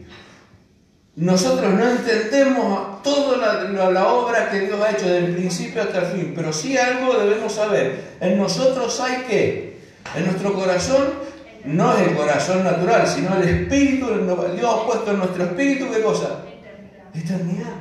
Nosotros 1.18 1.74
no 1.74 1.90
entendemos 1.90 3.02
toda 3.02 3.64
la, 3.90 4.06
obra 4.06 4.50
que 4.50 4.60
Dios 4.60 4.80
ha 4.80 4.92
hecho 4.92 5.06
desde 5.06 5.26
el 5.26 5.34
principio 5.34 5.82
hasta 5.82 5.98
el 5.98 6.06
fin, 6.06 6.32
pero 6.32 6.52
sí 6.52 6.78
algo 6.78 7.18
debemos 7.18 7.52
saber. 7.52 8.18
En 8.20 8.38
nosotros 8.38 9.00
hay 9.00 9.22
que, 9.22 9.80
en 10.14 10.26
nuestro 10.26 10.54
corazón, 10.54 11.06
no 11.64 11.92
es 11.92 12.06
el 12.06 12.14
corazón 12.14 12.62
natural, 12.62 13.04
sino 13.08 13.34
el 13.34 13.48
espíritu, 13.48 14.06
Dios 14.54 14.72
ha 14.72 14.86
puesto 14.86 15.10
en 15.10 15.18
nuestro 15.18 15.42
espíritu, 15.42 15.90
¿qué 15.92 16.02
cosa? 16.02 16.44
Eternidad. 17.12 17.74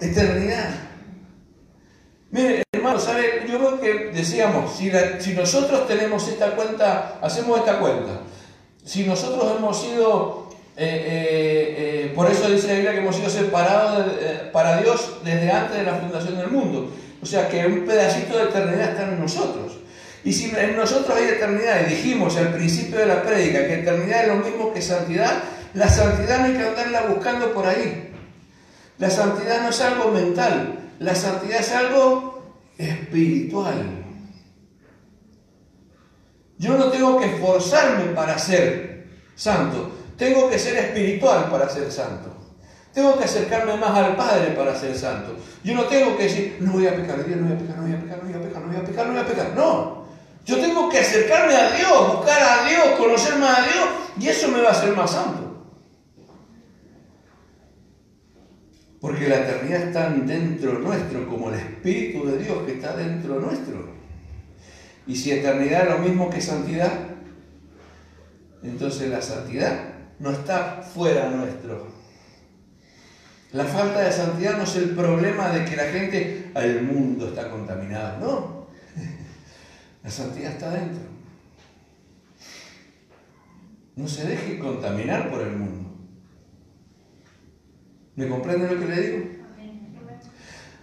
Eternidad. 0.00 0.70
Mire, 2.30 2.62
hermano, 2.70 3.00
¿sabe? 3.00 3.44
Yo 3.50 3.58
creo 3.58 3.80
que 3.80 4.10
decíamos, 4.14 4.72
si 4.76 5.32
nosotros 5.34 5.88
tenemos 5.88 6.28
esta 6.28 6.52
cuenta, 6.52 7.18
hacemos 7.20 7.58
esta 7.58 7.80
cuenta, 7.80 8.20
si 8.84 9.04
nosotros 9.04 9.56
hemos 9.58 9.82
sido 9.82 10.47
eh, 10.80 10.84
eh, 10.86 11.74
eh, 11.76 12.12
por 12.14 12.30
eso 12.30 12.48
dice 12.48 12.68
la 12.68 12.74
Biblia 12.74 12.92
que 12.92 12.98
hemos 12.98 13.16
sido 13.16 13.28
separados 13.28 14.12
para 14.52 14.80
Dios 14.80 15.18
desde 15.24 15.50
antes 15.50 15.76
de 15.76 15.82
la 15.82 15.96
fundación 15.96 16.38
del 16.38 16.48
mundo. 16.48 16.94
O 17.20 17.26
sea 17.26 17.48
que 17.48 17.66
un 17.66 17.84
pedacito 17.84 18.38
de 18.38 18.44
eternidad 18.44 18.90
está 18.90 19.08
en 19.08 19.20
nosotros. 19.20 19.78
Y 20.22 20.32
si 20.32 20.54
en 20.56 20.76
nosotros 20.76 21.18
hay 21.18 21.24
eternidad, 21.24 21.80
y 21.80 21.94
dijimos 21.94 22.36
al 22.36 22.54
principio 22.54 23.00
de 23.00 23.06
la 23.06 23.24
prédica 23.24 23.66
que 23.66 23.80
eternidad 23.80 24.22
es 24.22 24.28
lo 24.28 24.36
mismo 24.36 24.72
que 24.72 24.80
santidad, 24.80 25.42
la 25.74 25.88
santidad 25.88 26.38
no 26.38 26.44
hay 26.44 26.52
que 26.52 26.64
andarla 26.64 27.02
buscando 27.08 27.52
por 27.52 27.66
ahí. 27.66 28.12
La 28.98 29.10
santidad 29.10 29.62
no 29.62 29.70
es 29.70 29.80
algo 29.80 30.12
mental, 30.12 30.78
la 31.00 31.14
santidad 31.16 31.58
es 31.58 31.72
algo 31.72 32.54
espiritual. 32.78 34.04
Yo 36.56 36.76
no 36.76 36.86
tengo 36.86 37.18
que 37.18 37.26
esforzarme 37.26 38.12
para 38.14 38.38
ser 38.38 39.08
santo. 39.34 39.97
Tengo 40.18 40.50
que 40.50 40.58
ser 40.58 40.76
espiritual 40.76 41.48
para 41.48 41.68
ser 41.68 41.90
santo. 41.92 42.34
Tengo 42.92 43.16
que 43.16 43.24
acercarme 43.24 43.76
más 43.76 43.96
al 43.96 44.16
Padre 44.16 44.48
para 44.48 44.74
ser 44.74 44.96
santo. 44.96 45.36
Yo 45.62 45.74
no 45.74 45.84
tengo 45.84 46.16
que 46.16 46.24
decir, 46.24 46.56
no 46.60 46.72
voy 46.72 46.88
a 46.88 46.96
pecar, 46.96 47.18
no 47.18 47.24
voy 47.24 47.52
a 47.52 47.58
pecar, 47.58 47.76
no 47.76 47.82
voy 47.84 47.92
a 47.92 48.00
pecar, 48.00 48.18
no 48.18 48.24
voy 48.24 48.34
a 48.34 48.40
pecar, 48.40 48.62
no 48.62 48.68
voy 48.68 48.76
a 48.76 48.84
pecar, 48.84 49.06
no 49.06 49.12
voy 49.12 49.22
a 49.22 49.26
pecar. 49.26 49.52
No. 49.54 50.08
Yo 50.44 50.56
tengo 50.56 50.88
que 50.88 50.98
acercarme 50.98 51.54
a 51.54 51.70
Dios, 51.70 52.16
buscar 52.16 52.42
a 52.42 52.68
Dios, 52.68 52.98
conocer 52.98 53.36
más 53.36 53.58
a 53.58 53.62
Dios, 53.62 53.88
y 54.18 54.28
eso 54.28 54.48
me 54.48 54.60
va 54.60 54.70
a 54.70 54.72
hacer 54.72 54.96
más 54.96 55.10
santo. 55.12 55.66
Porque 59.00 59.28
la 59.28 59.36
eternidad 59.36 59.82
está 59.82 60.10
dentro 60.10 60.80
nuestro, 60.80 61.28
como 61.28 61.50
el 61.50 61.60
Espíritu 61.60 62.26
de 62.26 62.38
Dios 62.38 62.64
que 62.66 62.72
está 62.72 62.96
dentro 62.96 63.38
nuestro. 63.38 63.94
Y 65.06 65.14
si 65.14 65.30
eternidad 65.30 65.84
es 65.84 65.90
lo 65.90 65.98
mismo 65.98 66.28
que 66.28 66.40
santidad, 66.40 66.90
entonces 68.64 69.08
la 69.10 69.22
santidad 69.22 69.97
no 70.18 70.30
está 70.30 70.82
fuera 70.82 71.30
nuestro. 71.30 71.86
La 73.52 73.64
falta 73.64 74.00
de 74.00 74.12
santidad 74.12 74.56
no 74.56 74.64
es 74.64 74.76
el 74.76 74.90
problema 74.90 75.48
de 75.50 75.64
que 75.64 75.76
la 75.76 75.84
gente, 75.84 76.50
el 76.54 76.82
mundo 76.82 77.28
está 77.28 77.50
contaminado, 77.50 78.18
no. 78.20 78.68
La 80.02 80.10
santidad 80.10 80.52
está 80.52 80.70
dentro. 80.70 81.02
No 83.96 84.06
se 84.06 84.26
deje 84.28 84.58
contaminar 84.58 85.30
por 85.30 85.40
el 85.40 85.56
mundo. 85.56 85.90
¿Me 88.16 88.28
comprende 88.28 88.72
lo 88.72 88.80
que 88.80 88.86
le 88.86 89.00
digo? 89.00 89.26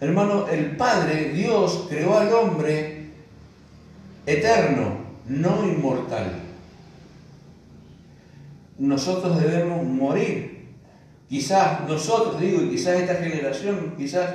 Hermano, 0.02 0.48
el 0.48 0.76
Padre, 0.76 1.30
Dios, 1.30 1.86
creó 1.88 2.18
al 2.18 2.34
hombre 2.34 3.12
eterno, 4.26 4.98
no 5.28 5.66
inmortal. 5.66 6.45
Nosotros 8.78 9.42
debemos 9.42 9.84
morir. 9.84 10.56
Quizás 11.30 11.88
nosotros, 11.88 12.40
digo, 12.40 12.62
y 12.62 12.70
quizás 12.70 13.00
esta 13.00 13.16
generación, 13.16 13.96
quizás 13.98 14.30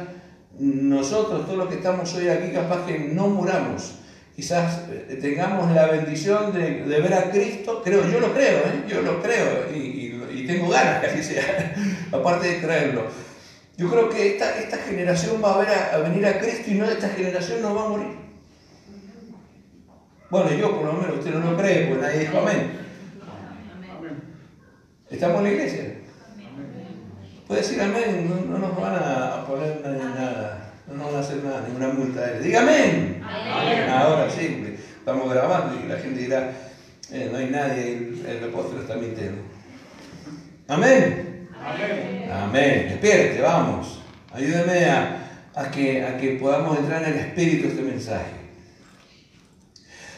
nosotros, 0.59 1.47
todos 1.47 1.59
los 1.59 1.69
que 1.69 1.77
estamos 1.77 2.13
hoy 2.15 2.29
aquí, 2.29 2.53
capaz 2.53 2.87
que 2.87 2.99
no 2.99 3.29
muramos. 3.29 3.95
Quizás 4.35 4.83
eh, 4.91 5.19
tengamos 5.21 5.71
la 5.73 5.87
bendición 5.87 6.53
de, 6.53 6.83
ver 6.85 7.15
a 7.15 7.31
Cristo, 7.31 7.83
creo, 7.85 8.09
yo 8.09 8.21
lo 8.21 8.33
creo, 8.33 8.59
¿eh? 8.59 8.85
yo 8.89 9.03
lo 9.03 9.23
creo, 9.23 9.71
y, 9.75 10.01
tengo 10.47 10.69
ganas 10.69 11.01
que 11.01 11.07
así 11.07 11.23
sea, 11.23 11.75
aparte 12.13 12.49
de 12.49 12.61
creerlo. 12.61 13.05
Yo 13.77 13.89
creo 13.89 14.09
que 14.09 14.33
esta, 14.33 14.59
esta 14.59 14.79
generación 14.79 15.41
va 15.45 15.55
a, 15.55 15.59
ver 15.59 15.69
a, 15.69 15.99
venir 15.99 16.27
a 16.27 16.41
Cristo 16.41 16.71
y 16.71 16.75
no 16.75 16.87
esta 16.87 17.09
generación 17.11 17.63
no 17.63 17.75
va 17.75 17.85
a 17.85 17.89
morir. 17.89 18.17
Bueno, 20.29 20.53
yo 20.53 20.75
por 20.75 20.87
lo 20.87 20.93
menos, 20.95 21.19
usted 21.19 21.35
no 21.35 21.53
lo 21.53 21.57
cree, 21.57 21.87
pues 21.87 22.01
nadie 22.01 22.21
dijo 22.21 22.39
amén. 22.39 22.80
¿Estamos 25.11 25.39
en 25.39 25.45
la 25.45 25.51
iglesia? 25.51 25.95
Puede 27.49 27.63
decir 27.63 27.81
amén, 27.81 28.31
no, 28.49 28.59
nos 28.59 28.81
van 28.81 28.95
a 28.95 29.45
poner 29.45 29.81
nada, 29.85 30.73
no 30.87 30.95
nos 30.95 31.07
van 31.07 31.17
a 31.17 31.19
hacer 31.19 31.43
nada, 31.43 31.65
ninguna 31.67 31.89
multa. 31.89 32.39
Diga 32.39 32.61
amén. 32.61 33.21
Ahora 33.91 34.31
sí, 34.31 34.77
estamos 34.99 35.35
grabando 35.35 35.85
y 35.85 35.89
la 35.89 35.99
gente 35.99 36.21
dirá, 36.21 36.53
eh, 37.11 37.29
no 37.33 37.39
hay 37.39 37.47
nadie, 37.47 37.97
el, 37.97 38.25
el 38.25 38.45
apóstol 38.51 38.83
está 38.83 38.95
mintiendo. 38.95 39.43
Amén. 40.69 41.49
Amén. 41.61 42.31
Amén. 42.33 42.87
Despierte, 42.91 43.43
vamos. 43.43 44.01
Ayúdeme 44.33 44.85
a, 44.85 45.71
que, 45.73 46.05
a 46.05 46.17
que 46.19 46.37
podamos 46.41 46.79
entrar 46.79 47.03
en 47.03 47.15
el 47.15 47.19
espíritu 47.19 47.65
de 47.65 47.69
este 47.71 47.83
mensaje. 47.83 48.31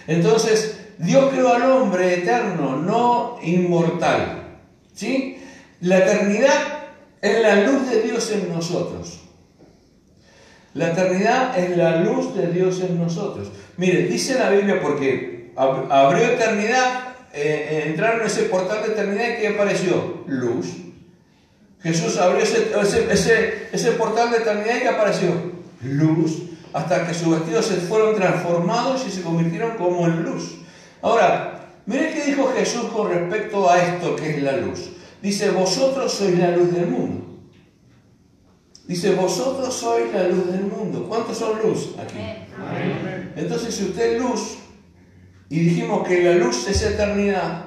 Entonces, 0.06 0.80
Dios 0.98 1.32
creó 1.32 1.54
al 1.54 1.62
hombre 1.62 2.12
eterno, 2.18 2.76
no 2.76 3.38
inmortal. 3.42 4.41
¿Sí? 4.94 5.38
La 5.80 5.98
eternidad 5.98 6.82
es 7.20 7.40
la 7.40 7.62
luz 7.62 7.90
de 7.90 8.02
Dios 8.02 8.30
en 8.30 8.52
nosotros. 8.52 9.20
La 10.74 10.92
eternidad 10.92 11.58
es 11.58 11.76
la 11.76 11.96
luz 11.96 12.34
de 12.34 12.46
Dios 12.48 12.80
en 12.80 12.98
nosotros. 12.98 13.52
Mire, 13.76 14.04
dice 14.04 14.38
la 14.38 14.50
Biblia 14.50 14.80
porque 14.80 15.52
abrió 15.54 16.24
eternidad 16.24 17.12
eh, 17.34 17.68
eh, 17.70 17.82
entraron 17.86 18.20
en 18.20 18.26
ese 18.26 18.42
portal 18.44 18.82
de 18.82 18.92
eternidad 18.92 19.24
y 19.30 19.40
¿qué 19.40 19.48
apareció? 19.48 20.24
Luz. 20.26 20.66
Jesús 21.82 22.18
abrió 22.18 22.42
ese, 22.42 22.72
ese, 23.72 23.92
portal 23.92 24.30
de 24.30 24.36
eternidad 24.38 24.76
y 24.76 24.80
¿qué 24.80 24.88
apareció? 24.88 25.30
Luz. 25.80 26.42
Hasta 26.74 27.06
que 27.06 27.14
sus 27.14 27.30
vestidos 27.30 27.66
se 27.66 27.76
fueron 27.76 28.14
transformados 28.16 29.06
y 29.06 29.10
se 29.10 29.22
convirtieron 29.22 29.76
como 29.76 30.06
en 30.06 30.22
luz. 30.22 30.58
Ahora, 31.00 31.61
miren 31.86 32.14
qué 32.14 32.24
dijo 32.26 32.52
Jesús 32.56 32.84
con 32.84 33.10
respecto 33.10 33.68
a 33.68 33.82
esto 33.82 34.16
que 34.16 34.30
es 34.30 34.42
la 34.42 34.56
luz. 34.58 34.90
Dice, 35.22 35.50
vosotros 35.50 36.12
sois 36.12 36.38
la 36.38 36.56
luz 36.56 36.72
del 36.72 36.86
mundo. 36.88 37.38
Dice, 38.86 39.14
vosotros 39.14 39.72
sois 39.72 40.12
la 40.12 40.28
luz 40.28 40.46
del 40.50 40.64
mundo. 40.64 41.06
¿Cuántos 41.08 41.38
son 41.38 41.60
luz 41.62 41.94
aquí? 41.98 42.18
Entonces, 43.36 43.74
si 43.74 43.84
usted 43.84 44.16
es 44.16 44.22
luz, 44.22 44.58
y 45.52 45.58
dijimos 45.60 46.08
que 46.08 46.24
la 46.24 46.34
luz 46.36 46.66
es 46.66 46.80
eternidad. 46.80 47.66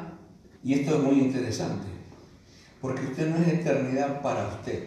Y 0.64 0.74
esto 0.74 0.96
es 0.96 1.04
muy 1.04 1.20
interesante. 1.20 1.86
Porque 2.82 3.06
usted 3.06 3.28
no 3.30 3.38
es 3.38 3.48
eternidad 3.48 4.24
para 4.24 4.48
usted. 4.48 4.86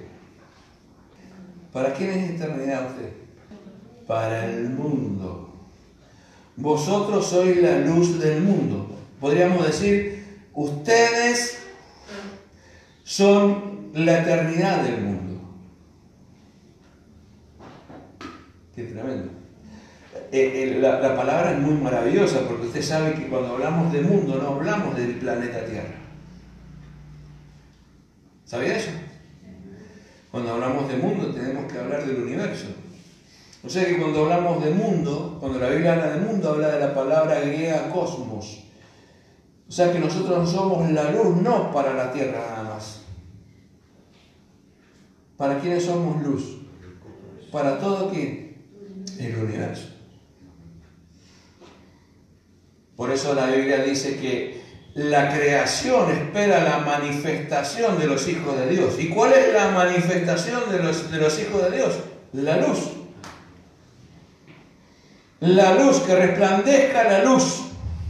¿Para 1.73 1.95
quién 1.95 2.11
es 2.11 2.31
eternidad 2.31 2.91
usted? 2.91 3.13
Para 4.05 4.47
el 4.47 4.71
mundo. 4.71 5.55
Vosotros 6.57 7.25
sois 7.25 7.63
la 7.63 7.79
luz 7.79 8.19
del 8.19 8.43
mundo. 8.43 8.98
Podríamos 9.21 9.67
decir, 9.67 10.47
ustedes 10.55 11.59
son 13.03 13.91
la 13.95 14.21
eternidad 14.21 14.83
del 14.83 15.01
mundo. 15.01 15.41
Qué 18.77 18.85
tremendo. 18.85 19.31
Eh, 20.31 20.75
eh, 20.75 20.79
la, 20.79 21.17
palabra 21.17 21.53
es 21.53 21.59
muy 21.59 21.75
maravillosa 21.75 22.47
porque 22.47 22.67
usted 22.67 22.83
sabe 22.83 23.15
que 23.15 23.29
cuando 23.29 23.55
hablamos 23.55 23.93
de 23.93 24.03
mundo 24.03 24.39
no 24.41 24.49
hablamos 24.49 24.95
del 24.97 25.15
planeta 25.17 25.65
Tierra. 25.65 25.95
¿Sabía 28.45 28.77
eso? 28.77 28.91
Cuando 30.31 30.53
hablamos 30.53 30.89
de 30.89 30.97
mundo 30.97 31.33
tenemos 31.33 31.73
que 31.73 31.79
hablar 31.79 32.07
del 32.07 32.23
universo. 32.23 32.67
O 33.65 33.69
sea 33.69 33.87
que 33.87 33.99
cuando 33.99 34.23
hablamos 34.23 34.63
de 34.63 34.71
mundo, 34.71 35.39
cuando 35.41 35.59
la 35.59 35.71
Biblia 35.71 35.95
habla 35.95 36.11
de 36.11 36.21
mundo, 36.21 36.51
habla 36.51 36.69
de 36.69 36.81
la 36.81 36.95
palabra 36.95 37.41
griega 37.41 37.91
cosmos. 37.91 38.68
O 39.69 39.73
sea 39.73 39.93
que 39.93 39.99
nosotros 39.99 40.51
somos 40.51 40.91
la 40.93 41.11
luz 41.11 41.37
no 41.37 41.71
para 41.71 41.93
la 41.93 42.11
Tierra 42.11 42.39
nada 42.39 42.75
más. 42.75 43.03
¿Para 45.37 45.59
quiénes 45.59 45.85
somos 45.85 46.23
luz? 46.23 46.57
Para 47.53 47.79
todo 47.79 48.11
qué? 48.11 48.57
El 49.19 49.37
universo. 49.37 49.89
Por 52.97 53.13
eso 53.13 53.35
la 53.35 53.47
Biblia 53.47 53.85
dice 53.85 54.19
que 54.19 54.61
la 54.95 55.33
creación 55.33 56.11
espera 56.11 56.65
la 56.65 56.79
manifestación 56.79 57.99
de 57.99 58.07
los 58.09 58.27
hijos 58.27 58.59
de 58.59 58.69
Dios. 58.71 58.95
¿Y 58.99 59.11
cuál 59.11 59.33
es 59.35 59.53
la 59.53 59.71
manifestación 59.71 60.63
de 60.73 60.83
los, 60.83 61.11
de 61.11 61.19
los 61.19 61.39
hijos 61.39 61.63
de 61.63 61.77
Dios? 61.77 61.95
La 62.33 62.57
luz. 62.57 62.79
La 65.41 65.75
luz, 65.75 66.01
que 66.01 66.17
resplandezca 66.17 67.05
la 67.05 67.23
luz. 67.23 67.68